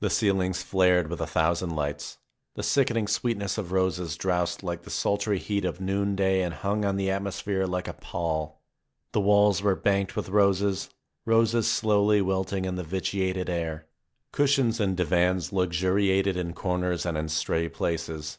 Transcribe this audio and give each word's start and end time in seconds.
The 0.00 0.08
ceilings 0.08 0.62
flared 0.62 1.08
with 1.10 1.20
a 1.20 1.26
thousand 1.26 1.76
lights; 1.76 2.16
the 2.54 2.62
sickening 2.62 3.06
sweetness 3.06 3.58
of 3.58 3.70
roses 3.70 4.16
drowsed 4.16 4.62
like 4.62 4.84
the 4.84 4.90
sultry 4.90 5.38
heat 5.38 5.66
of 5.66 5.78
noonday 5.78 6.40
and 6.40 6.54
hung 6.54 6.86
on 6.86 6.96
the 6.96 7.10
atmosphere 7.10 7.66
like 7.66 7.86
a 7.86 7.92
pall; 7.92 8.62
the 9.12 9.20
walls 9.20 9.60
were 9.62 9.76
banked 9.76 10.16
with 10.16 10.30
roses, 10.30 10.88
roses 11.26 11.70
slowly 11.70 12.22
wilting 12.22 12.64
in 12.64 12.76
the 12.76 12.82
vitiated 12.82 13.50
air. 13.50 13.84
Cushions 14.32 14.80
and 14.80 14.96
divans 14.96 15.52
luxuriated 15.52 16.34
in 16.38 16.54
comers 16.54 17.04
and 17.04 17.18
in 17.18 17.28
stray 17.28 17.68
places. 17.68 18.38